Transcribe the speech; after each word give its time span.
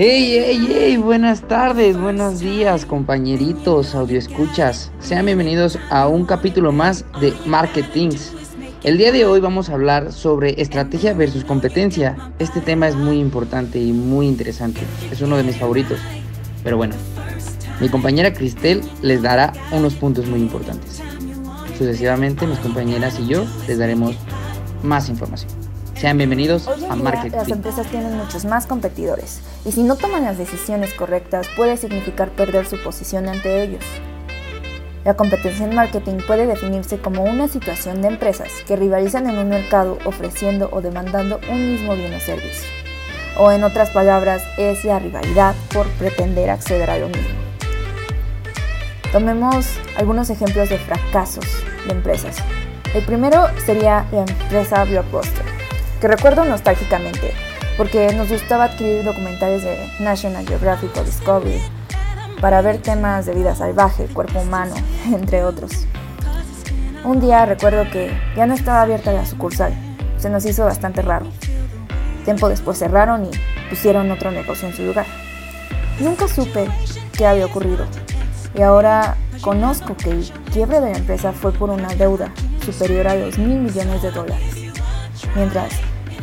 Hey, 0.00 0.30
hey, 0.38 0.68
hey, 0.68 0.96
buenas 0.96 1.42
tardes, 1.42 2.00
buenos 2.00 2.38
días, 2.38 2.86
compañeritos, 2.86 3.96
audio 3.96 4.16
escuchas. 4.16 4.92
Sean 5.00 5.26
bienvenidos 5.26 5.76
a 5.90 6.06
un 6.06 6.24
capítulo 6.24 6.70
más 6.70 7.04
de 7.20 7.34
Marketings. 7.46 8.32
El 8.84 8.96
día 8.96 9.10
de 9.10 9.26
hoy 9.26 9.40
vamos 9.40 9.68
a 9.68 9.72
hablar 9.72 10.12
sobre 10.12 10.62
estrategia 10.62 11.14
versus 11.14 11.44
competencia. 11.44 12.16
Este 12.38 12.60
tema 12.60 12.86
es 12.86 12.94
muy 12.94 13.18
importante 13.18 13.80
y 13.80 13.90
muy 13.90 14.28
interesante. 14.28 14.82
Es 15.10 15.20
uno 15.20 15.36
de 15.36 15.42
mis 15.42 15.56
favoritos. 15.56 15.98
Pero 16.62 16.76
bueno, 16.76 16.94
mi 17.80 17.88
compañera 17.88 18.32
Cristel 18.32 18.82
les 19.02 19.20
dará 19.22 19.52
unos 19.72 19.94
puntos 19.94 20.28
muy 20.28 20.38
importantes. 20.38 21.02
Sucesivamente, 21.76 22.46
mis 22.46 22.60
compañeras 22.60 23.18
y 23.18 23.26
yo 23.26 23.44
les 23.66 23.78
daremos 23.78 24.14
más 24.80 25.08
información. 25.08 25.67
Sean 25.98 26.16
bienvenidos 26.16 26.68
Hoy 26.68 26.84
en 26.84 26.92
a 26.92 26.94
día, 26.94 27.02
Marketing. 27.02 27.36
las 27.36 27.48
empresas 27.48 27.86
tienen 27.88 28.16
muchos 28.16 28.44
más 28.44 28.68
competidores 28.68 29.40
y 29.64 29.72
si 29.72 29.82
no 29.82 29.96
toman 29.96 30.22
las 30.22 30.38
decisiones 30.38 30.94
correctas 30.94 31.48
puede 31.56 31.76
significar 31.76 32.30
perder 32.30 32.66
su 32.66 32.80
posición 32.80 33.28
ante 33.28 33.64
ellos. 33.64 33.82
La 35.04 35.14
competencia 35.14 35.66
en 35.66 35.74
marketing 35.74 36.18
puede 36.24 36.46
definirse 36.46 36.98
como 36.98 37.24
una 37.24 37.48
situación 37.48 38.00
de 38.00 38.08
empresas 38.08 38.48
que 38.68 38.76
rivalizan 38.76 39.28
en 39.28 39.38
un 39.38 39.48
mercado 39.48 39.98
ofreciendo 40.04 40.68
o 40.70 40.80
demandando 40.82 41.40
un 41.50 41.72
mismo 41.72 41.96
bien 41.96 42.14
o 42.14 42.20
servicio. 42.20 42.68
O 43.36 43.50
en 43.50 43.64
otras 43.64 43.90
palabras, 43.90 44.42
es 44.56 44.84
la 44.84 45.00
rivalidad 45.00 45.56
por 45.74 45.88
pretender 45.92 46.50
acceder 46.50 46.90
a 46.90 46.98
lo 46.98 47.08
mismo. 47.08 47.38
Tomemos 49.10 49.66
algunos 49.96 50.30
ejemplos 50.30 50.68
de 50.68 50.78
fracasos 50.78 51.46
de 51.86 51.92
empresas. 51.92 52.36
El 52.94 53.04
primero 53.04 53.46
sería 53.66 54.06
la 54.12 54.20
empresa 54.20 54.84
Blockbuster, 54.84 55.57
que 56.00 56.08
recuerdo 56.08 56.44
nostálgicamente, 56.44 57.32
porque 57.76 58.12
nos 58.12 58.28
gustaba 58.28 58.64
adquirir 58.64 59.04
documentales 59.04 59.62
de 59.62 59.76
National 60.00 60.46
Geographic 60.46 60.96
o 60.96 61.04
Discovery 61.04 61.60
para 62.40 62.62
ver 62.62 62.78
temas 62.78 63.26
de 63.26 63.34
vida 63.34 63.54
salvaje, 63.54 64.06
cuerpo 64.06 64.40
humano, 64.40 64.74
entre 65.06 65.44
otros. 65.44 65.72
Un 67.04 67.20
día 67.20 67.46
recuerdo 67.46 67.88
que 67.90 68.10
ya 68.36 68.46
no 68.46 68.54
estaba 68.54 68.82
abierta 68.82 69.12
la 69.12 69.26
sucursal, 69.26 69.72
se 70.18 70.30
nos 70.30 70.44
hizo 70.44 70.64
bastante 70.64 71.02
raro. 71.02 71.26
Tiempo 72.24 72.48
después 72.48 72.78
cerraron 72.78 73.24
y 73.24 73.30
pusieron 73.70 74.10
otro 74.10 74.30
negocio 74.30 74.68
en 74.68 74.74
su 74.74 74.82
lugar. 74.82 75.06
Nunca 76.00 76.28
supe 76.28 76.68
qué 77.16 77.26
había 77.26 77.46
ocurrido 77.46 77.86
y 78.54 78.62
ahora 78.62 79.16
conozco 79.40 79.96
que 79.96 80.10
el 80.10 80.30
quiebre 80.52 80.80
de 80.80 80.90
la 80.92 80.98
empresa 80.98 81.32
fue 81.32 81.52
por 81.52 81.70
una 81.70 81.88
deuda 81.94 82.32
superior 82.64 83.08
a 83.08 83.14
los 83.14 83.38
mil 83.38 83.60
millones 83.60 84.02
de 84.02 84.10
dólares, 84.10 84.54
mientras 85.34 85.72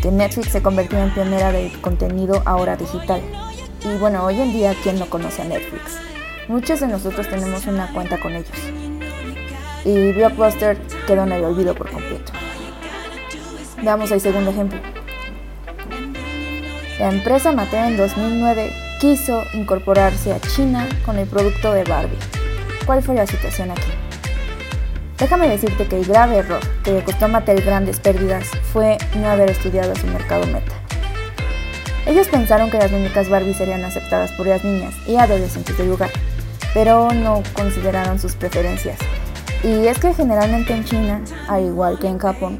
que 0.01 0.11
Netflix 0.11 0.49
se 0.51 0.61
convirtió 0.61 0.99
en 0.99 1.13
pionera 1.13 1.51
del 1.51 1.71
contenido 1.81 2.41
ahora 2.45 2.75
digital. 2.75 3.21
Y 3.83 3.97
bueno, 3.97 4.23
hoy 4.25 4.39
en 4.39 4.53
día, 4.53 4.75
¿quién 4.83 4.99
no 4.99 5.05
conoce 5.07 5.41
a 5.41 5.45
Netflix? 5.45 5.99
Muchos 6.47 6.79
de 6.79 6.87
nosotros 6.87 7.27
tenemos 7.27 7.65
una 7.65 7.91
cuenta 7.93 8.19
con 8.19 8.33
ellos. 8.33 8.57
Y 9.83 10.11
Blockbuster 10.11 10.77
quedó 11.07 11.23
en 11.23 11.31
el 11.31 11.43
olvido 11.43 11.75
por 11.75 11.91
completo. 11.91 12.31
Veamos 13.81 14.11
el 14.11 14.21
segundo 14.21 14.51
ejemplo. 14.51 14.79
La 16.99 17.11
empresa 17.11 17.51
Mattel 17.51 17.91
en 17.91 17.97
2009 17.97 18.71
quiso 18.99 19.43
incorporarse 19.53 20.33
a 20.33 20.39
China 20.39 20.87
con 21.05 21.17
el 21.17 21.27
producto 21.27 21.73
de 21.73 21.83
Barbie. 21.83 22.17
¿Cuál 22.85 23.03
fue 23.03 23.15
la 23.15 23.27
situación 23.27 23.71
aquí? 23.71 23.94
Déjame 25.17 25.47
decirte 25.47 25.87
que 25.87 25.97
el 25.97 26.05
grave 26.05 26.37
error 26.37 26.59
que 26.83 26.91
le 26.91 27.03
costó 27.03 27.25
a 27.25 27.27
Mattel 27.29 27.61
grandes 27.61 27.99
pérdidas 28.01 28.49
fue 28.73 28.97
no 29.15 29.29
haber 29.29 29.49
estudiado 29.49 29.95
su 29.95 30.07
mercado 30.07 30.45
meta. 30.47 30.73
Ellos 32.05 32.27
pensaron 32.27 32.69
que 32.69 32.77
las 32.77 32.91
muñecas 32.91 33.29
Barbie 33.29 33.53
serían 33.53 33.83
aceptadas 33.85 34.31
por 34.33 34.45
las 34.45 34.63
niñas 34.63 34.93
y 35.07 35.15
adolescentes 35.15 35.77
del 35.77 35.87
lugar, 35.87 36.11
pero 36.73 37.09
no 37.11 37.41
consideraron 37.53 38.19
sus 38.19 38.35
preferencias. 38.35 38.99
Y 39.63 39.87
es 39.87 39.97
que 39.97 40.13
generalmente 40.13 40.73
en 40.73 40.83
China, 40.83 41.21
al 41.47 41.63
igual 41.63 41.97
que 41.97 42.07
en 42.07 42.19
Japón, 42.19 42.59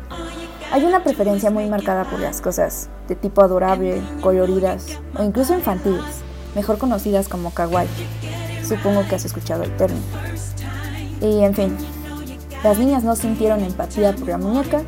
hay 0.72 0.84
una 0.84 1.04
preferencia 1.04 1.52
muy 1.52 1.70
marcada 1.70 2.06
por 2.06 2.20
las 2.20 2.42
cosas 2.42 2.90
de 3.08 3.16
tipo 3.16 3.44
adorable, 3.44 4.02
coloridas 4.22 4.88
o 5.16 5.24
incluso 5.24 5.54
infantiles, 5.54 6.24
mejor 6.56 6.78
conocidas 6.78 7.28
como 7.28 7.54
kawaii. 7.54 7.88
Supongo 8.68 9.06
que 9.08 9.16
has 9.16 9.26
escuchado 9.26 9.64
el 9.64 9.76
término. 9.78 10.02
Y 11.22 11.44
en 11.44 11.54
fin, 11.54 11.78
las 12.66 12.80
niñas 12.80 13.04
no 13.04 13.16
sintieron 13.16 13.64
empatía 13.64 14.12
por 14.14 14.28
la 14.28 14.40
muñeca 14.40 14.82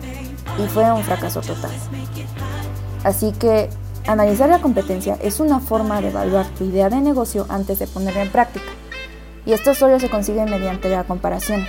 y 0.57 0.67
fue 0.67 0.91
un 0.91 1.03
fracaso 1.03 1.41
total. 1.41 1.69
Así 3.03 3.33
que 3.33 3.69
analizar 4.07 4.49
la 4.49 4.61
competencia 4.61 5.15
es 5.21 5.39
una 5.39 5.59
forma 5.59 6.01
de 6.01 6.07
evaluar 6.07 6.47
tu 6.57 6.63
idea 6.63 6.89
de 6.89 6.99
negocio 6.99 7.45
antes 7.49 7.77
de 7.77 7.85
ponerla 7.85 8.23
en 8.23 8.31
práctica. 8.31 8.65
Y 9.45 9.53
esto 9.53 9.75
solo 9.75 9.99
se 9.99 10.09
consigue 10.09 10.43
mediante 10.45 10.89
la 10.89 11.03
comparación. 11.03 11.67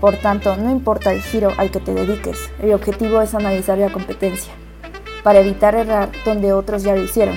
Por 0.00 0.16
tanto, 0.16 0.56
no 0.56 0.68
importa 0.68 1.12
el 1.12 1.22
giro 1.22 1.52
al 1.58 1.70
que 1.70 1.78
te 1.78 1.94
dediques, 1.94 2.50
el 2.60 2.74
objetivo 2.74 3.22
es 3.22 3.32
analizar 3.32 3.78
la 3.78 3.92
competencia, 3.92 4.52
para 5.22 5.38
evitar 5.38 5.76
errar 5.76 6.10
donde 6.24 6.52
otros 6.52 6.82
ya 6.82 6.96
lo 6.96 7.04
hicieron, 7.04 7.36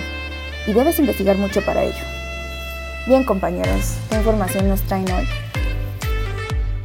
y 0.66 0.74
debes 0.74 0.98
investigar 0.98 1.38
mucho 1.38 1.64
para 1.64 1.84
ello. 1.84 2.04
Bien 3.08 3.24
compañeros, 3.24 3.98
¿qué 4.10 4.16
información 4.16 4.68
nos 4.68 4.82
traen 4.82 5.10
hoy? 5.12 5.49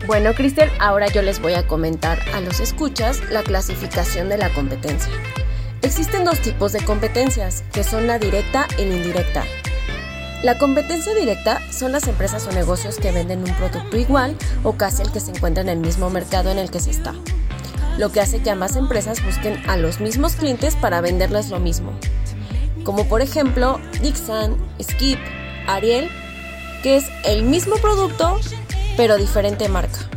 Bueno, 0.06 0.34
Cristel, 0.34 0.70
ahora 0.80 1.06
yo 1.08 1.22
les 1.22 1.40
voy 1.40 1.54
a 1.54 1.66
comentar 1.66 2.18
a 2.34 2.40
los 2.40 2.60
escuchas 2.60 3.22
la 3.30 3.42
clasificación 3.42 4.28
de 4.28 4.36
la 4.36 4.52
competencia. 4.52 5.10
Existen 5.80 6.26
dos 6.26 6.40
tipos 6.40 6.72
de 6.72 6.84
competencias, 6.84 7.64
que 7.72 7.84
son 7.84 8.06
la 8.06 8.18
directa 8.18 8.68
y 8.76 8.84
la 8.84 8.96
indirecta. 8.96 9.44
La 10.42 10.58
competencia 10.58 11.14
directa 11.14 11.62
son 11.72 11.92
las 11.92 12.06
empresas 12.06 12.46
o 12.46 12.52
negocios 12.52 12.98
que 12.98 13.12
venden 13.12 13.38
un 13.38 13.54
producto 13.54 13.96
igual 13.96 14.36
o 14.62 14.74
casi 14.74 15.00
el 15.00 15.10
que 15.10 15.20
se 15.20 15.30
encuentra 15.30 15.62
en 15.62 15.70
el 15.70 15.78
mismo 15.78 16.10
mercado 16.10 16.50
en 16.50 16.58
el 16.58 16.70
que 16.70 16.80
se 16.80 16.90
está, 16.90 17.14
lo 17.96 18.12
que 18.12 18.20
hace 18.20 18.42
que 18.42 18.50
ambas 18.50 18.76
empresas 18.76 19.24
busquen 19.24 19.62
a 19.70 19.78
los 19.78 20.00
mismos 20.00 20.34
clientes 20.34 20.76
para 20.76 21.00
venderles 21.00 21.48
lo 21.48 21.60
mismo, 21.60 21.92
como 22.84 23.08
por 23.08 23.22
ejemplo 23.22 23.80
Dixon, 24.02 24.54
Skip, 24.82 25.18
Ariel, 25.66 26.10
que 26.82 26.98
es 26.98 27.06
el 27.24 27.44
mismo 27.44 27.76
producto 27.76 28.38
pero 28.96 29.16
diferente 29.16 29.68
marca. 29.68 30.08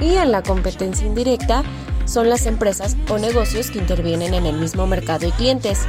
Y 0.00 0.14
en 0.14 0.32
la 0.32 0.42
competencia 0.42 1.06
indirecta 1.06 1.62
son 2.04 2.28
las 2.28 2.46
empresas 2.46 2.96
o 3.08 3.18
negocios 3.18 3.70
que 3.70 3.78
intervienen 3.78 4.34
en 4.34 4.46
el 4.46 4.56
mismo 4.56 4.86
mercado 4.86 5.26
y 5.26 5.32
clientes, 5.32 5.80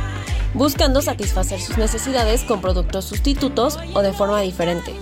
buscando 0.54 1.02
satisfacer 1.02 1.60
sus 1.60 1.78
necesidades 1.78 2.44
con 2.44 2.62
productos 2.62 3.06
sustitutos 3.06 3.78
o 3.94 4.02
de 4.02 4.14
forma 4.14 4.42
diferente, 4.42 4.94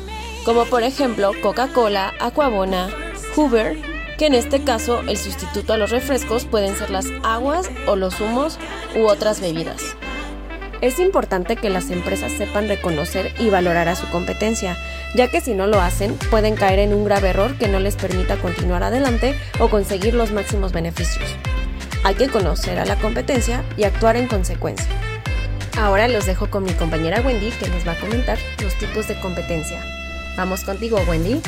como 0.46 0.66
por 0.66 0.84
ejemplo 0.84 1.32
Coca-Cola, 1.42 2.14
Aquabona, 2.20 2.90
Hoover, 3.36 3.78
que 4.18 4.26
en 4.28 4.36
este 4.36 4.64
caso 4.64 5.02
el 5.02 5.18
sustituto 5.18 5.74
a 5.74 5.78
los 5.78 5.92
refrescos 5.92 6.46
pueden 6.46 6.76
ser 6.76 6.90
las 6.90 7.08
aguas 7.24 7.70
o 7.88 7.96
los 7.96 8.16
zumos 8.16 8.58
u 8.96 9.06
otras 9.06 9.40
bebidas. 9.40 9.96
Es 10.84 11.00
importante 11.00 11.56
que 11.56 11.70
las 11.70 11.92
empresas 11.92 12.34
sepan 12.34 12.68
reconocer 12.68 13.32
y 13.40 13.50
valorar 13.50 13.88
a 13.88 13.96
su 13.96 14.06
competencia, 14.10 14.76
ya 15.16 15.30
que 15.30 15.40
si 15.40 15.54
no 15.54 15.66
lo 15.66 15.80
hacen 15.80 16.14
pueden 16.30 16.58
caer 16.58 16.80
en 16.80 16.94
un 16.94 17.06
grave 17.06 17.30
error 17.30 17.58
que 17.58 17.70
no 17.70 17.80
les 17.80 17.96
permita 17.96 18.36
continuar 18.36 18.84
adelante 18.84 19.34
o 19.60 19.70
conseguir 19.70 20.14
los 20.14 20.34
máximos 20.34 20.74
beneficios. 20.74 21.24
Hay 22.04 22.16
que 22.16 22.28
conocer 22.28 22.80
a 22.80 22.86
la 22.86 22.98
competencia 22.98 23.64
y 23.78 23.86
actuar 23.86 24.18
en 24.18 24.28
consecuencia. 24.28 24.90
Ahora 25.78 26.10
los 26.10 26.26
dejo 26.26 26.50
con 26.50 26.66
mi 26.66 26.74
compañera 26.74 27.22
Wendy 27.22 27.52
que 27.52 27.70
les 27.70 27.88
va 27.88 27.94
a 27.94 28.00
comentar 28.02 28.38
los 28.62 28.78
tipos 28.78 29.08
de 29.08 29.18
competencia. 29.22 29.82
Vamos 30.36 30.66
contigo, 30.66 31.00
Wendy. 31.08 31.42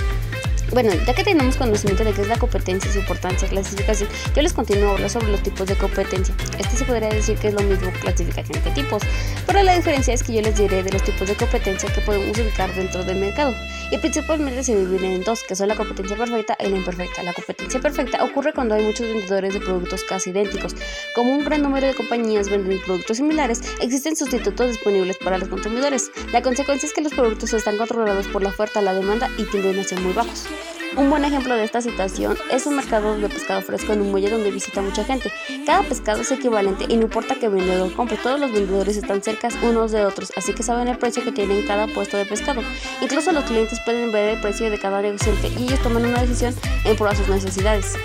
Bueno, 0.76 0.92
ya 1.08 1.14
que 1.14 1.24
tenemos 1.24 1.56
conocimiento 1.56 2.04
de 2.04 2.12
qué 2.12 2.24
es 2.24 2.28
la 2.28 2.38
competencia, 2.38 2.92
su 2.92 3.00
importancia, 3.00 3.48
clasificación, 3.48 4.10
yo 4.36 4.42
les 4.42 4.52
continúo 4.52 4.90
a 4.90 4.92
hablar 4.96 5.10
sobre 5.10 5.32
los 5.32 5.42
tipos 5.42 5.66
de 5.66 5.76
competencia. 5.76 6.36
Este 6.60 6.76
se 6.76 6.84
podría 6.84 7.08
decir 7.08 7.38
que 7.38 7.48
es 7.48 7.54
lo 7.54 7.62
mismo 7.62 7.90
clasificación 8.02 8.62
que 8.62 8.72
tipos, 8.72 9.02
pero 9.48 9.64
la 9.64 9.74
diferencia 9.74 10.14
es 10.14 10.22
que 10.22 10.34
yo 10.34 10.42
les 10.42 10.58
diré 10.58 10.84
de 10.84 10.92
los 10.92 11.02
tipos 11.02 11.30
de 11.30 11.36
competencia 11.36 11.90
que 11.94 12.02
podemos 12.02 12.38
ubicar 12.38 12.76
dentro 12.76 13.06
del 13.06 13.20
mercado. 13.20 13.56
Y 13.90 14.00
principalmente 14.00 14.66
se 14.66 14.76
dividen 14.76 15.14
en 15.14 15.24
dos, 15.24 15.44
que 15.48 15.56
son 15.56 15.70
la 15.70 15.76
competencia 15.76 16.18
perfecta 16.18 16.58
y 16.60 16.68
la 16.68 16.76
imperfecta. 16.76 17.24
La 17.24 17.32
competencia 17.32 17.80
perfecta 17.80 18.22
ocurre 18.26 18.52
cuando 18.52 18.76
hay 18.76 18.84
muchos 18.84 19.08
vendedores 19.08 19.54
de 19.54 19.62
productos 19.62 20.04
casi 20.04 20.32
idénticos. 20.32 20.76
Como 21.16 21.32
un 21.32 21.46
gran 21.46 21.62
número 21.62 21.88
de 21.88 21.94
compañías 21.94 22.50
venden 22.50 22.82
productos 22.82 23.16
similares, 23.16 23.62
existen 23.80 24.18
sustitutos 24.18 24.68
disponibles 24.68 25.16
para 25.20 25.38
los 25.38 25.48
consumidores. 25.48 26.12
La 26.34 26.42
consecuencia 26.42 26.86
es 26.86 26.94
que 26.94 27.00
los 27.00 27.14
productos 27.14 27.54
están 27.54 27.78
controlados 27.78 28.28
por 28.28 28.44
la 28.44 28.50
oferta, 28.50 28.82
la 28.82 28.94
demanda 28.94 29.30
y 29.38 29.46
tienden 29.46 29.80
a 29.80 29.86
ser 29.86 30.02
muy 30.02 30.12
bajos. 30.12 30.50
Un 30.98 31.10
buen 31.10 31.26
ejemplo 31.26 31.56
de 31.56 31.66
esta 31.66 31.82
situación 31.82 32.38
es 32.50 32.66
un 32.66 32.78
mercado 32.78 33.18
de 33.18 33.28
pescado 33.28 33.62
fresco 33.62 33.92
en 33.92 34.00
un 34.00 34.12
muelle 34.12 34.30
donde 34.30 34.50
visita 34.50 34.82
mucha 34.82 35.04
gente. 35.04 35.30
Cada 35.66 35.84
pescado 35.84 36.22
es 36.22 36.32
equivalente 36.32 36.86
y 36.88 36.96
no 36.96 37.04
importa 37.04 37.36
qué 37.36 37.50
vendedor 37.50 37.94
compre, 37.94 38.16
todos 38.16 38.40
los 38.40 38.54
vendedores 38.54 38.96
están 38.96 39.22
cerca 39.22 39.50
unos 39.62 39.92
de 39.92 40.06
otros, 40.06 40.32
así 40.38 40.54
que 40.54 40.64
saben 40.64 40.88
el 40.88 40.98
precio 40.98 41.22
que 41.24 41.34
tienen 41.34 41.68
cada 41.68 41.88
puesto 41.88 42.16
de 42.16 42.26
pescado. 42.26 42.62
Incluso 43.02 43.34
los 43.34 43.44
clientes 43.44 43.78
pueden 43.84 44.14
ver 44.14 44.36
el 44.36 44.42
precio 44.42 44.70
de 44.70 44.80
cada 44.80 45.02
negociante 45.02 45.50
y 45.50 45.64
ellos 45.64 45.82
toman 45.82 46.06
una 46.06 46.22
decisión 46.22 46.56
en 46.86 46.96
pro 46.96 47.08
a 47.08 47.16
sus 47.16 47.28
necesidades. 47.28 47.96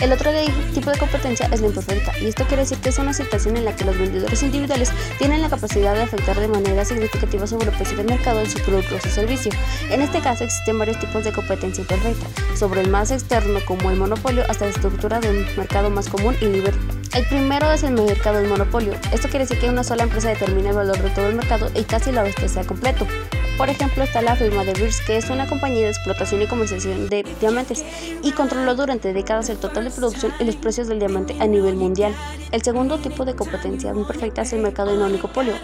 El 0.00 0.12
otro 0.12 0.30
tipo 0.72 0.90
de 0.90 0.98
competencia 0.98 1.46
es 1.52 1.60
la 1.60 1.66
imperfecta, 1.66 2.18
y 2.18 2.28
esto 2.28 2.44
quiere 2.46 2.62
decir 2.62 2.78
que 2.78 2.88
es 2.88 2.98
una 2.98 3.12
situación 3.12 3.58
en 3.58 3.66
la 3.66 3.76
que 3.76 3.84
los 3.84 3.98
vendedores 3.98 4.42
individuales 4.42 4.90
tienen 5.18 5.42
la 5.42 5.50
capacidad 5.50 5.94
de 5.94 6.02
afectar 6.02 6.40
de 6.40 6.48
manera 6.48 6.86
significativa 6.86 7.46
sobre 7.46 7.68
el 7.68 7.76
precio 7.76 7.98
del 7.98 8.06
mercado 8.06 8.38
de 8.38 8.48
su 8.48 8.58
producto 8.60 8.96
o 8.96 9.00
su 9.00 9.10
servicio. 9.10 9.52
En 9.90 10.00
este 10.00 10.20
caso 10.20 10.44
existen 10.44 10.78
varios 10.78 10.98
tipos 10.98 11.22
de 11.24 11.32
competencia 11.32 11.82
imperfecta, 11.82 12.26
sobre 12.56 12.80
el 12.80 12.88
más 12.88 13.10
externo 13.10 13.60
como 13.66 13.90
el 13.90 13.98
monopolio 13.98 14.42
hasta 14.48 14.64
la 14.64 14.70
estructura 14.70 15.20
de 15.20 15.28
un 15.28 15.46
mercado 15.58 15.90
más 15.90 16.08
común 16.08 16.34
y 16.40 16.46
libre. 16.46 16.72
El 17.14 17.26
primero 17.26 17.70
es 17.70 17.82
el 17.82 17.92
mercado 17.92 18.38
del 18.38 18.48
monopolio. 18.48 18.94
Esto 19.12 19.28
quiere 19.28 19.44
decir 19.44 19.58
que 19.58 19.68
una 19.68 19.84
sola 19.84 20.04
empresa 20.04 20.30
determina 20.30 20.70
el 20.70 20.76
valor 20.76 20.96
de 21.02 21.10
todo 21.10 21.28
el 21.28 21.34
mercado 21.34 21.70
y 21.74 21.82
casi 21.82 22.10
la 22.10 22.24
sea 22.32 22.64
completo. 22.64 23.06
Por 23.56 23.68
ejemplo, 23.68 24.02
está 24.04 24.22
la 24.22 24.36
firma 24.36 24.64
de 24.64 24.72
Beers, 24.72 25.00
que 25.02 25.18
es 25.18 25.28
una 25.28 25.46
compañía 25.46 25.82
de 25.82 25.90
explotación 25.90 26.40
y 26.40 26.46
comercialización 26.46 27.08
de 27.08 27.24
diamantes 27.40 27.84
y 28.22 28.32
controló 28.32 28.74
durante 28.74 29.12
décadas 29.12 29.50
el 29.50 29.58
total 29.58 29.84
de 29.84 29.90
producción 29.90 30.32
y 30.40 30.44
los 30.44 30.56
precios 30.56 30.88
del 30.88 30.98
diamante 30.98 31.36
a 31.40 31.46
nivel 31.46 31.74
mundial. 31.76 32.14
El 32.52 32.62
segundo 32.62 32.98
tipo 32.98 33.24
de 33.24 33.34
competencia 33.34 33.90
imperfecta 33.90 34.42
es 34.42 34.52
el 34.54 34.62
mercado 34.62 34.96
de 34.96 35.04
oligopolio. 35.04 35.54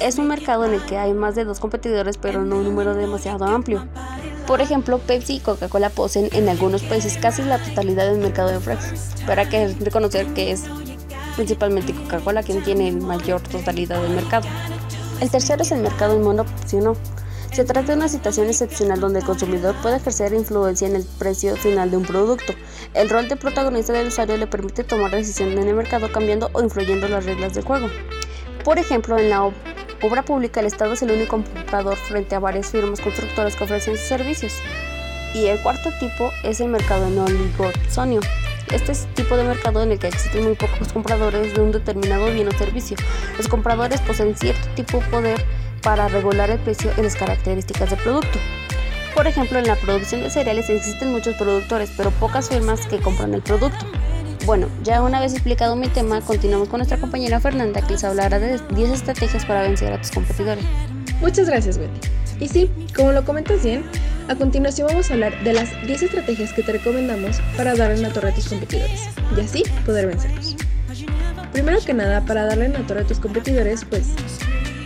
Es 0.00 0.18
un 0.18 0.26
mercado 0.26 0.64
en 0.64 0.74
el 0.74 0.84
que 0.86 0.96
hay 0.96 1.12
más 1.12 1.34
de 1.34 1.44
dos 1.44 1.60
competidores, 1.60 2.16
pero 2.16 2.44
no 2.44 2.56
un 2.56 2.64
número 2.64 2.94
demasiado 2.94 3.44
amplio. 3.44 3.86
Por 4.46 4.60
ejemplo, 4.60 4.98
Pepsi 4.98 5.36
y 5.36 5.40
Coca-Cola 5.40 5.90
poseen 5.90 6.28
en 6.32 6.48
algunos 6.48 6.82
países 6.82 7.16
casi 7.16 7.42
la 7.42 7.58
totalidad 7.58 8.06
del 8.06 8.18
mercado 8.18 8.48
de 8.48 8.54
refrescos, 8.54 9.00
pero 9.26 9.40
hay 9.40 9.48
que 9.48 9.68
reconocer 9.80 10.26
que 10.28 10.50
es 10.50 10.64
principalmente 11.36 11.94
Coca-Cola 11.94 12.42
quien 12.42 12.62
tiene 12.62 12.92
mayor 12.92 13.40
totalidad 13.40 14.02
del 14.02 14.12
mercado. 14.12 14.46
El 15.20 15.30
tercero 15.30 15.62
es 15.62 15.72
el 15.72 15.80
mercado 15.80 16.16
inmonopolio. 16.16 16.96
Se 17.54 17.64
trata 17.64 17.92
de 17.92 17.98
una 17.98 18.08
situación 18.08 18.48
excepcional 18.48 18.98
donde 18.98 19.20
el 19.20 19.24
consumidor 19.24 19.76
puede 19.80 19.98
ejercer 19.98 20.34
influencia 20.34 20.88
en 20.88 20.96
el 20.96 21.04
precio 21.20 21.54
final 21.54 21.88
de 21.88 21.96
un 21.96 22.02
producto. 22.02 22.52
El 22.94 23.08
rol 23.08 23.28
de 23.28 23.36
protagonista 23.36 23.92
del 23.92 24.08
usuario 24.08 24.36
le 24.36 24.48
permite 24.48 24.82
tomar 24.82 25.12
decisiones 25.12 25.60
en 25.60 25.68
el 25.68 25.76
mercado 25.76 26.10
cambiando 26.10 26.50
o 26.52 26.62
influyendo 26.62 27.06
las 27.06 27.24
reglas 27.24 27.54
del 27.54 27.62
juego. 27.62 27.86
Por 28.64 28.80
ejemplo, 28.80 29.16
en 29.20 29.30
la 29.30 29.44
obra 30.02 30.24
pública 30.24 30.58
el 30.58 30.66
Estado 30.66 30.94
es 30.94 31.02
el 31.02 31.12
único 31.12 31.36
comprador 31.36 31.94
frente 31.94 32.34
a 32.34 32.40
varias 32.40 32.72
firmas 32.72 33.00
constructoras 33.00 33.54
que 33.54 33.62
ofrecen 33.62 33.96
sus 33.96 34.06
servicios. 34.08 34.54
Y 35.32 35.46
el 35.46 35.62
cuarto 35.62 35.90
tipo 36.00 36.32
es 36.42 36.60
el 36.60 36.70
mercado 36.70 37.06
en 37.06 37.20
oligosonio. 37.20 38.18
Este 38.72 38.90
es 38.90 39.06
tipo 39.14 39.36
de 39.36 39.44
mercado 39.44 39.80
en 39.80 39.92
el 39.92 40.00
que 40.00 40.08
existen 40.08 40.42
muy 40.42 40.56
pocos 40.56 40.92
compradores 40.92 41.54
de 41.54 41.60
un 41.60 41.70
determinado 41.70 42.26
bien 42.32 42.48
o 42.48 42.52
servicio. 42.58 42.96
Los 43.36 43.46
compradores 43.46 44.00
poseen 44.00 44.36
cierto 44.36 44.68
tipo 44.74 44.98
de 44.98 45.06
poder 45.06 45.44
para 45.84 46.08
regular 46.08 46.50
el 46.50 46.58
precio 46.58 46.90
y 46.96 47.02
las 47.02 47.14
características 47.14 47.90
del 47.90 47.98
producto. 48.00 48.38
Por 49.14 49.28
ejemplo, 49.28 49.58
en 49.58 49.66
la 49.66 49.76
producción 49.76 50.22
de 50.22 50.30
cereales 50.30 50.68
existen 50.70 51.12
muchos 51.12 51.36
productores, 51.36 51.92
pero 51.96 52.10
pocas 52.10 52.48
firmas 52.48 52.86
que 52.86 52.98
compran 52.98 53.34
el 53.34 53.42
producto. 53.42 53.86
Bueno, 54.44 54.68
ya 54.82 55.02
una 55.02 55.20
vez 55.20 55.32
explicado 55.32 55.76
mi 55.76 55.88
tema, 55.88 56.20
continuamos 56.20 56.68
con 56.68 56.78
nuestra 56.78 56.98
compañera 56.98 57.38
Fernanda 57.38 57.80
que 57.80 57.92
les 57.92 58.04
hablará 58.04 58.38
de 58.38 58.58
10 58.58 58.90
estrategias 58.90 59.46
para 59.46 59.62
vencer 59.62 59.92
a 59.92 60.00
tus 60.00 60.10
competidores. 60.10 60.64
Muchas 61.20 61.48
gracias, 61.48 61.78
Wendy. 61.78 62.00
Y 62.40 62.48
sí, 62.48 62.70
como 62.94 63.12
lo 63.12 63.24
comentas 63.24 63.62
bien, 63.62 63.84
a 64.28 64.34
continuación 64.34 64.88
vamos 64.88 65.10
a 65.10 65.14
hablar 65.14 65.44
de 65.44 65.52
las 65.52 65.70
10 65.86 66.02
estrategias 66.02 66.52
que 66.52 66.62
te 66.62 66.72
recomendamos 66.72 67.40
para 67.56 67.74
darle 67.76 68.00
una 68.00 68.12
torre 68.12 68.30
a 68.30 68.34
tus 68.34 68.48
competidores 68.48 69.08
y 69.36 69.40
así 69.40 69.62
poder 69.86 70.08
vencerlos. 70.08 70.56
Primero 71.52 71.78
que 71.84 71.94
nada, 71.94 72.20
para 72.22 72.46
darle 72.46 72.68
una 72.68 72.86
torre 72.86 73.02
a 73.02 73.04
tus 73.04 73.20
competidores, 73.20 73.84
pues 73.84 74.08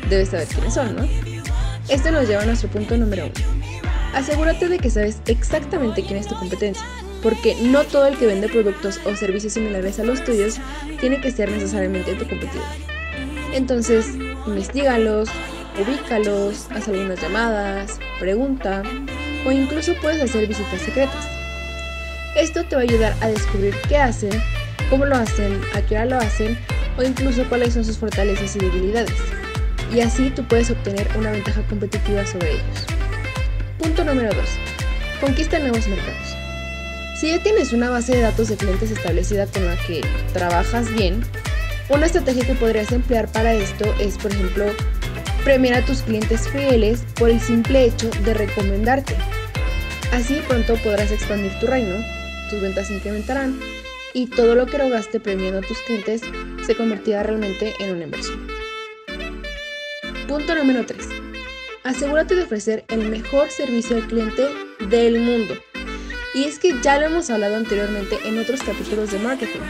debes 0.08 0.30
saber 0.30 0.48
quiénes 0.48 0.74
son, 0.74 0.96
¿no? 0.96 1.08
Esto 1.88 2.10
nos 2.10 2.28
lleva 2.28 2.42
a 2.42 2.46
nuestro 2.46 2.68
punto 2.68 2.96
número 2.96 3.26
uno. 3.26 3.68
Asegúrate 4.14 4.68
de 4.68 4.78
que 4.78 4.90
sabes 4.90 5.20
exactamente 5.26 6.02
quién 6.02 6.18
es 6.18 6.26
tu 6.26 6.34
competencia, 6.34 6.84
porque 7.22 7.56
no 7.60 7.84
todo 7.84 8.06
el 8.06 8.16
que 8.16 8.26
vende 8.26 8.48
productos 8.48 9.00
o 9.04 9.14
servicios 9.16 9.54
similares 9.54 9.98
a 9.98 10.04
los 10.04 10.24
tuyos 10.24 10.58
tiene 11.00 11.20
que 11.20 11.30
ser 11.30 11.50
necesariamente 11.50 12.14
tu 12.14 12.26
competidor. 12.28 12.64
Entonces, 13.52 14.14
investigalos, 14.46 15.28
ubícalos, 15.80 16.66
haz 16.70 16.88
algunas 16.88 17.20
llamadas, 17.20 17.98
pregunta 18.18 18.82
o 19.46 19.52
incluso 19.52 19.94
puedes 20.00 20.22
hacer 20.22 20.46
visitas 20.46 20.80
secretas. 20.80 21.28
Esto 22.36 22.64
te 22.64 22.76
va 22.76 22.82
a 22.82 22.84
ayudar 22.84 23.14
a 23.20 23.28
descubrir 23.28 23.74
qué 23.88 23.96
hacen, 23.96 24.30
cómo 24.90 25.04
lo 25.04 25.16
hacen, 25.16 25.60
a 25.74 25.82
qué 25.82 25.94
hora 25.94 26.04
lo 26.04 26.18
hacen 26.18 26.58
o 26.98 27.02
incluso 27.02 27.48
cuáles 27.48 27.74
son 27.74 27.84
sus 27.84 27.98
fortalezas 27.98 28.56
y 28.56 28.58
debilidades 28.58 29.37
y 29.92 30.00
así 30.00 30.30
tú 30.30 30.44
puedes 30.44 30.70
obtener 30.70 31.08
una 31.16 31.30
ventaja 31.30 31.62
competitiva 31.62 32.26
sobre 32.26 32.52
ellos. 32.52 32.86
Punto 33.78 34.04
número 34.04 34.32
2. 34.34 34.44
Conquista 35.20 35.58
nuevos 35.58 35.86
mercados. 35.88 36.36
Si 37.18 37.28
ya 37.28 37.42
tienes 37.42 37.72
una 37.72 37.90
base 37.90 38.14
de 38.14 38.22
datos 38.22 38.48
de 38.48 38.56
clientes 38.56 38.90
establecida 38.90 39.46
con 39.46 39.66
la 39.66 39.76
que 39.86 40.02
trabajas 40.32 40.92
bien, 40.94 41.22
una 41.88 42.06
estrategia 42.06 42.46
que 42.46 42.54
podrías 42.54 42.92
emplear 42.92 43.26
para 43.32 43.54
esto 43.54 43.92
es, 43.98 44.18
por 44.18 44.30
ejemplo, 44.30 44.66
premiar 45.42 45.74
a 45.74 45.84
tus 45.84 46.02
clientes 46.02 46.48
fieles 46.48 47.04
por 47.18 47.30
el 47.30 47.40
simple 47.40 47.86
hecho 47.86 48.10
de 48.24 48.34
recomendarte. 48.34 49.16
Así 50.12 50.40
pronto 50.46 50.76
podrás 50.76 51.10
expandir 51.10 51.52
tu 51.58 51.66
reino, 51.66 51.96
tus 52.50 52.60
ventas 52.60 52.90
incrementarán 52.90 53.58
y 54.14 54.26
todo 54.26 54.54
lo 54.54 54.66
que 54.66 54.78
lograste 54.78 55.20
premiando 55.20 55.58
a 55.58 55.62
tus 55.62 55.78
clientes 55.82 56.22
se 56.64 56.74
convertirá 56.76 57.22
realmente 57.22 57.74
en 57.80 57.94
una 57.94 58.04
inversión. 58.04 58.57
Punto 60.28 60.54
número 60.54 60.84
3. 60.84 61.08
Asegúrate 61.84 62.34
de 62.34 62.42
ofrecer 62.42 62.84
el 62.88 63.08
mejor 63.08 63.50
servicio 63.50 63.96
al 63.96 64.06
cliente 64.06 64.46
del 64.90 65.20
mundo. 65.20 65.54
Y 66.34 66.44
es 66.44 66.58
que 66.58 66.74
ya 66.82 66.98
lo 66.98 67.06
hemos 67.06 67.30
hablado 67.30 67.56
anteriormente 67.56 68.18
en 68.26 68.38
otros 68.38 68.62
capítulos 68.62 69.10
de 69.10 69.20
marketing. 69.20 69.60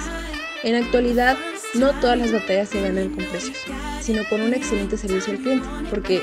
En 0.65 0.75
actualidad, 0.75 1.37
no 1.75 1.93
todas 2.01 2.19
las 2.19 2.33
batallas 2.33 2.71
se 2.71 2.83
ganan 2.83 3.11
con 3.11 3.25
precios, 3.27 3.57
sino 4.01 4.29
con 4.29 4.41
un 4.41 4.53
excelente 4.53 4.97
servicio 4.97 5.35
al 5.35 5.39
cliente, 5.39 5.69
porque, 5.91 6.21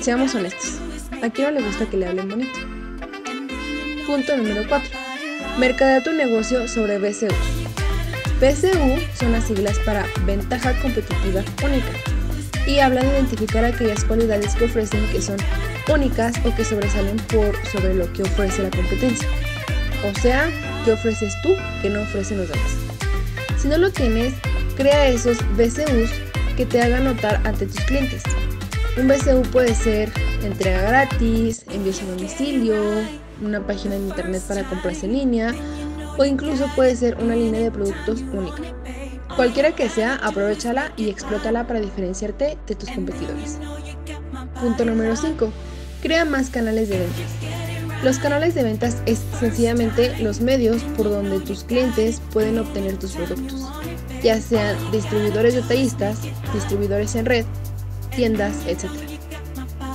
seamos 0.00 0.36
honestos, 0.36 0.78
a 1.20 1.28
quién 1.30 1.48
no 1.48 1.60
le 1.60 1.66
gusta 1.66 1.90
que 1.90 1.96
le 1.96 2.06
hablen 2.06 2.28
bonito. 2.28 2.60
Punto 4.06 4.36
número 4.36 4.62
4. 4.68 4.88
Mercadea 5.58 6.00
tu 6.00 6.12
negocio 6.12 6.68
sobre 6.68 6.98
BCU. 6.98 7.34
BCU 8.40 9.00
son 9.18 9.32
las 9.32 9.48
siglas 9.48 9.80
para 9.80 10.06
Ventaja 10.24 10.80
Competitiva 10.80 11.42
Única 11.64 12.23
y 12.66 12.78
habla 12.78 13.02
de 13.02 13.08
identificar 13.08 13.64
aquellas 13.64 14.04
cualidades 14.04 14.54
que 14.54 14.64
ofrecen 14.64 15.06
que 15.10 15.20
son 15.20 15.36
únicas 15.92 16.34
o 16.44 16.54
que 16.54 16.64
sobresalen 16.64 17.16
por 17.28 17.54
sobre 17.66 17.94
lo 17.94 18.12
que 18.12 18.22
ofrece 18.22 18.62
la 18.62 18.70
competencia. 18.70 19.28
O 20.04 20.20
sea, 20.20 20.50
¿qué 20.84 20.92
ofreces 20.92 21.34
tú 21.42 21.54
que 21.82 21.90
no 21.90 22.02
ofrecen 22.02 22.38
los 22.38 22.48
demás? 22.48 22.76
Si 23.58 23.68
no 23.68 23.78
lo 23.78 23.90
tienes, 23.90 24.34
crea 24.76 25.08
esos 25.08 25.38
BCUs 25.56 26.10
que 26.56 26.66
te 26.66 26.80
hagan 26.80 27.04
notar 27.04 27.40
ante 27.44 27.66
tus 27.66 27.80
clientes. 27.84 28.22
Un 28.96 29.08
BCU 29.08 29.42
puede 29.50 29.74
ser 29.74 30.10
entrega 30.42 30.82
gratis, 30.82 31.64
envíos 31.70 32.02
a 32.02 32.06
domicilio, 32.06 32.76
una 33.42 33.66
página 33.66 33.94
de 33.94 34.02
internet 34.02 34.42
para 34.46 34.62
compras 34.64 35.02
en 35.02 35.12
línea 35.12 35.54
o 36.16 36.24
incluso 36.24 36.68
puede 36.76 36.94
ser 36.94 37.16
una 37.16 37.34
línea 37.34 37.62
de 37.62 37.70
productos 37.70 38.20
única. 38.32 38.62
Cualquiera 39.36 39.72
que 39.72 39.88
sea, 39.88 40.14
aprovechala 40.22 40.92
y 40.96 41.08
explótala 41.08 41.66
para 41.66 41.80
diferenciarte 41.80 42.56
de 42.66 42.74
tus 42.74 42.88
competidores. 42.90 43.58
Punto 44.60 44.84
número 44.84 45.16
5. 45.16 45.52
Crea 46.02 46.24
más 46.24 46.50
canales 46.50 46.88
de 46.88 46.98
ventas. 47.00 47.30
Los 48.04 48.18
canales 48.18 48.54
de 48.54 48.62
ventas 48.62 48.98
es 49.06 49.20
sencillamente 49.40 50.16
los 50.18 50.40
medios 50.40 50.82
por 50.96 51.08
donde 51.08 51.40
tus 51.40 51.64
clientes 51.64 52.20
pueden 52.32 52.58
obtener 52.58 52.98
tus 52.98 53.12
productos, 53.12 53.66
ya 54.22 54.40
sean 54.40 54.76
distribuidores 54.92 55.54
detallistas, 55.54 56.18
distribuidores 56.52 57.14
en 57.14 57.24
red, 57.24 57.46
tiendas, 58.14 58.54
etc. 58.66 58.90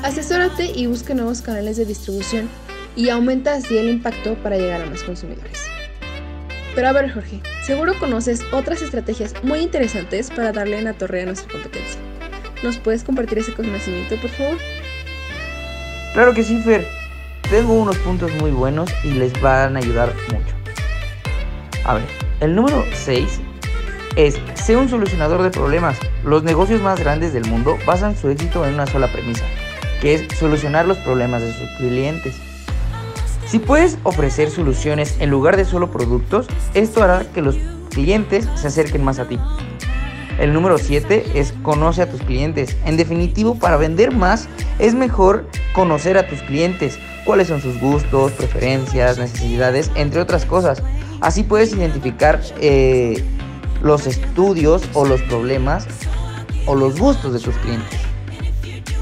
Asesórate 0.04 0.66
y 0.66 0.88
busca 0.88 1.14
nuevos 1.14 1.42
canales 1.42 1.78
de 1.78 1.86
distribución 1.86 2.50
y 2.96 3.10
aumenta 3.10 3.54
así 3.54 3.78
el 3.78 3.90
impacto 3.90 4.34
para 4.42 4.58
llegar 4.58 4.82
a 4.82 4.86
más 4.88 5.04
consumidores. 5.04 5.60
Pero 6.74 6.88
a 6.88 6.92
ver, 6.94 7.14
Jorge, 7.14 7.42
seguro 7.70 7.94
conoces 8.00 8.44
otras 8.52 8.82
estrategias 8.82 9.36
muy 9.44 9.60
interesantes 9.60 10.32
para 10.32 10.52
darle 10.52 10.82
la 10.82 10.94
torre 10.94 11.22
a 11.22 11.26
nuestra 11.28 11.52
competencia. 11.52 12.02
¿Nos 12.64 12.80
puedes 12.80 13.04
compartir 13.04 13.38
ese 13.38 13.54
conocimiento, 13.54 14.16
por 14.16 14.32
favor? 14.32 14.58
Claro 16.16 16.34
que 16.34 16.42
sí, 16.42 16.60
Fer. 16.64 16.88
Tengo 17.48 17.74
unos 17.74 17.96
puntos 17.98 18.32
muy 18.42 18.50
buenos 18.50 18.90
y 19.04 19.12
les 19.12 19.40
van 19.40 19.76
a 19.76 19.80
ayudar 19.82 20.12
mucho. 20.32 20.56
A 21.86 21.94
ver, 21.94 22.06
el 22.40 22.56
número 22.56 22.84
6 22.92 23.40
es 24.16 24.40
ser 24.56 24.78
un 24.78 24.90
solucionador 24.90 25.44
de 25.44 25.52
problemas. 25.52 26.00
Los 26.26 26.42
negocios 26.42 26.82
más 26.82 27.00
grandes 27.00 27.34
del 27.34 27.46
mundo 27.46 27.78
basan 27.86 28.18
su 28.18 28.30
éxito 28.30 28.66
en 28.66 28.74
una 28.74 28.88
sola 28.88 29.12
premisa, 29.12 29.46
que 30.02 30.16
es 30.16 30.40
solucionar 30.40 30.88
los 30.88 30.98
problemas 30.98 31.44
de 31.44 31.54
sus 31.54 31.70
clientes. 31.78 32.36
Si 33.50 33.58
puedes 33.58 33.98
ofrecer 34.04 34.52
soluciones 34.52 35.16
en 35.20 35.32
lugar 35.32 35.58
de 35.58 35.66
solo 35.66 35.90
productos, 35.90 36.46
esto 36.76 37.02
hará 37.02 37.26
que 37.34 37.42
los 37.42 37.58
clientes 37.90 38.48
se 38.54 38.68
acerquen 38.68 39.04
más 39.04 39.18
a 39.18 39.28
ti. 39.28 39.40
El 40.38 40.54
número 40.54 40.78
7 40.78 41.32
es 41.34 41.56
conoce 41.64 42.04
a 42.04 42.12
tus 42.12 42.22
clientes. 42.22 42.78
En 42.86 42.96
definitivo, 42.96 43.56
para 43.56 43.78
vender 43.78 44.16
más 44.16 44.48
es 44.78 44.94
mejor 44.94 45.50
conocer 45.74 46.16
a 46.20 46.28
tus 46.28 46.44
clientes, 46.44 47.00
cuáles 47.26 47.48
son 47.48 47.60
sus 47.60 47.80
gustos, 47.80 48.34
preferencias, 48.34 49.18
necesidades, 49.18 49.90
entre 49.96 50.22
otras 50.22 50.46
cosas. 50.46 50.84
Así 51.20 51.42
puedes 51.42 51.74
identificar 51.74 52.42
eh, 52.62 53.24
los 53.82 54.06
estudios 54.06 54.84
o 54.94 55.06
los 55.06 55.24
problemas 55.24 55.88
o 56.68 56.76
los 56.76 57.00
gustos 57.00 57.34
de 57.34 57.40
tus 57.40 57.56
clientes. 57.56 58.00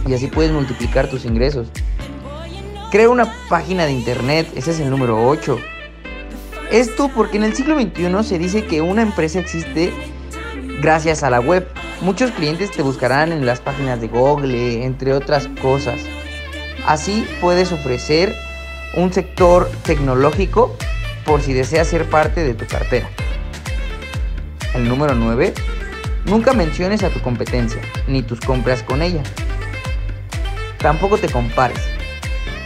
Y 0.08 0.14
así 0.14 0.28
puedes 0.28 0.54
multiplicar 0.54 1.10
tus 1.10 1.26
ingresos. 1.26 1.68
Crea 2.90 3.10
una 3.10 3.34
página 3.50 3.86
de 3.86 3.92
internet, 3.92 4.48
ese 4.56 4.72
es 4.72 4.80
el 4.80 4.90
número 4.90 5.28
8. 5.28 5.60
Esto 6.72 7.10
porque 7.14 7.36
en 7.36 7.44
el 7.44 7.54
siglo 7.54 7.78
XXI 7.78 8.24
se 8.24 8.40
dice 8.40 8.66
que 8.66 8.80
una 8.80 9.02
empresa 9.02 9.40
existe 9.40 9.92
gracias 10.82 11.22
a 11.22 11.30
la 11.30 11.42
web. 11.42 11.68
Muchos 12.00 12.32
clientes 12.32 12.72
te 12.72 12.82
buscarán 12.84 13.34
en 13.34 13.46
las 13.46 13.60
páginas 13.60 14.00
de 14.00 14.08
Google, 14.08 14.86
entre 14.86 15.12
otras 15.14 15.50
cosas. 15.62 16.00
Así 16.86 17.28
puedes 17.42 17.74
ofrecer 17.74 18.34
un 18.96 19.12
sector 19.12 19.70
tecnológico 19.84 20.74
por 21.26 21.42
si 21.42 21.52
deseas 21.52 21.90
ser 21.90 22.10
parte 22.10 22.42
de 22.46 22.54
tu 22.54 22.66
cartera. 22.68 23.10
El 24.74 24.88
número 24.88 25.14
9. 25.14 25.54
Nunca 26.26 26.54
menciones 26.54 27.04
a 27.04 27.10
tu 27.10 27.20
competencia, 27.20 27.82
ni 28.08 28.22
tus 28.22 28.40
compras 28.40 28.82
con 28.82 29.02
ella. 29.02 29.24
Tampoco 30.78 31.18
te 31.18 31.28
compares. 31.28 31.97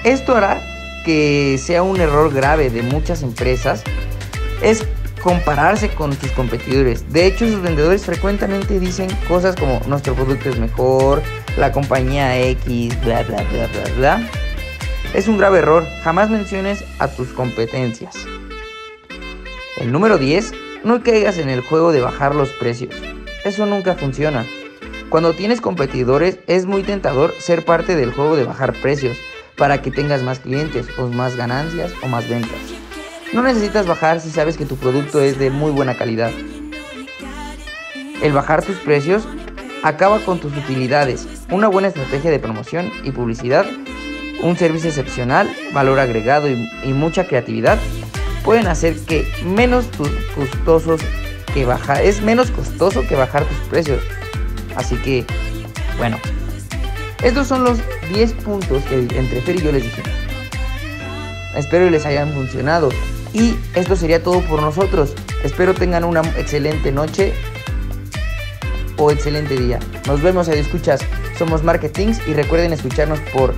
Esto 0.03 0.35
hará 0.35 0.61
que 1.05 1.59
sea 1.63 1.83
un 1.83 1.99
error 1.99 2.33
grave 2.33 2.69
de 2.69 2.81
muchas 2.81 3.21
empresas 3.21 3.83
es 4.63 4.85
compararse 5.21 5.89
con 5.89 6.13
sus 6.13 6.31
competidores. 6.31 7.11
De 7.11 7.27
hecho, 7.27 7.47
sus 7.47 7.61
vendedores 7.61 8.05
frecuentemente 8.05 8.79
dicen 8.79 9.09
cosas 9.27 9.55
como 9.55 9.79
nuestro 9.87 10.15
producto 10.15 10.49
es 10.49 10.57
mejor, 10.57 11.21
la 11.57 11.71
compañía 11.71 12.39
X, 12.39 12.99
bla, 13.03 13.21
bla, 13.23 13.43
bla, 13.43 13.67
bla, 13.67 13.95
bla. 13.97 14.29
Es 15.13 15.27
un 15.27 15.37
grave 15.37 15.59
error. 15.59 15.85
Jamás 16.03 16.29
menciones 16.29 16.83
a 16.97 17.07
tus 17.07 17.29
competencias. 17.29 18.15
El 19.77 19.91
número 19.91 20.17
10. 20.17 20.53
No 20.83 21.03
caigas 21.03 21.37
en 21.37 21.49
el 21.49 21.61
juego 21.61 21.91
de 21.91 22.01
bajar 22.01 22.33
los 22.33 22.49
precios. 22.49 22.95
Eso 23.45 23.67
nunca 23.67 23.93
funciona. 23.93 24.47
Cuando 25.09 25.33
tienes 25.33 25.61
competidores 25.61 26.39
es 26.47 26.65
muy 26.65 26.81
tentador 26.81 27.35
ser 27.37 27.65
parte 27.65 27.95
del 27.95 28.11
juego 28.13 28.35
de 28.35 28.45
bajar 28.45 28.73
precios 28.73 29.17
para 29.61 29.83
que 29.83 29.91
tengas 29.91 30.23
más 30.23 30.39
clientes 30.39 30.87
o 30.97 31.07
más 31.09 31.35
ganancias 31.35 31.93
o 32.01 32.07
más 32.07 32.27
ventas. 32.27 32.57
No 33.31 33.43
necesitas 33.43 33.85
bajar 33.85 34.19
si 34.19 34.31
sabes 34.31 34.57
que 34.57 34.65
tu 34.65 34.75
producto 34.75 35.21
es 35.21 35.37
de 35.37 35.51
muy 35.51 35.69
buena 35.69 35.95
calidad. 35.95 36.31
El 38.23 38.33
bajar 38.33 38.63
tus 38.63 38.77
precios 38.77 39.27
acaba 39.83 40.17
con 40.21 40.39
tus 40.39 40.57
utilidades, 40.57 41.27
una 41.51 41.67
buena 41.67 41.89
estrategia 41.89 42.31
de 42.31 42.39
promoción 42.39 42.91
y 43.03 43.11
publicidad, 43.11 43.67
un 44.41 44.57
servicio 44.57 44.89
excepcional, 44.89 45.47
valor 45.73 45.99
agregado 45.99 46.49
y, 46.49 46.93
mucha 46.93 47.27
creatividad 47.27 47.77
pueden 48.43 48.65
hacer 48.65 48.99
que 49.01 49.27
menos 49.45 49.85
costosos 50.35 51.01
que 51.53 51.65
bajar 51.65 52.01
es 52.01 52.23
menos 52.23 52.49
costoso 52.49 53.07
que 53.07 53.15
bajar 53.15 53.45
tus 53.45 53.59
precios. 53.69 54.01
Así 54.75 54.95
que, 54.95 55.23
bueno, 55.99 56.17
estos 57.23 57.47
son 57.47 57.63
los 57.63 57.79
10 58.13 58.33
puntos 58.33 58.83
que 58.83 58.95
entre 58.95 59.41
Fer 59.41 59.55
y 59.55 59.61
yo 59.61 59.71
les 59.71 59.83
dije. 59.83 60.03
Espero 61.55 61.85
que 61.85 61.91
les 61.91 62.05
hayan 62.05 62.33
funcionado. 62.33 62.89
Y 63.33 63.55
esto 63.75 63.95
sería 63.95 64.23
todo 64.23 64.41
por 64.41 64.61
nosotros. 64.61 65.13
Espero 65.43 65.73
tengan 65.73 66.03
una 66.03 66.21
excelente 66.37 66.91
noche 66.91 67.33
o 68.97 69.11
excelente 69.11 69.55
día. 69.57 69.79
Nos 70.07 70.21
vemos 70.21 70.49
a 70.49 70.53
escuchas. 70.53 71.01
Somos 71.37 71.63
Marketings 71.63 72.27
y 72.27 72.33
recuerden 72.33 72.73
escucharnos 72.73 73.19
por 73.33 73.53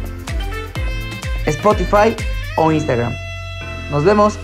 Spotify 1.45 2.15
o 2.55 2.71
Instagram. 2.71 3.13
Nos 3.91 4.03
vemos. 4.03 4.37